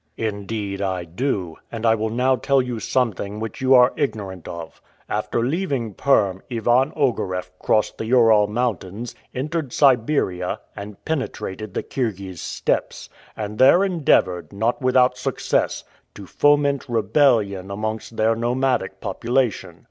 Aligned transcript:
"Indeed 0.17 0.81
I 0.81 1.03
do; 1.03 1.57
and 1.71 1.85
I 1.85 1.93
will 1.93 2.09
now 2.09 2.35
tell 2.35 2.59
you 2.59 2.79
something 2.79 3.39
which 3.39 3.61
you 3.61 3.75
are 3.75 3.93
ignorant 3.95 4.47
of. 4.47 4.81
After 5.07 5.43
leaving 5.45 5.93
Perm, 5.93 6.41
Ivan 6.49 6.91
Ogareff 6.95 7.51
crossed 7.59 7.99
the 7.99 8.07
Ural 8.07 8.47
mountains, 8.47 9.13
entered 9.35 9.71
Siberia, 9.71 10.59
and 10.75 11.05
penetrated 11.05 11.75
the 11.75 11.83
Kirghiz 11.83 12.41
steppes, 12.41 13.09
and 13.37 13.59
there 13.59 13.83
endeavored, 13.83 14.51
not 14.51 14.81
without 14.81 15.19
success, 15.19 15.83
to 16.15 16.25
foment 16.25 16.89
rebellion 16.89 17.69
amongst 17.69 18.17
their 18.17 18.35
nomadic 18.35 19.01
population. 19.01 19.79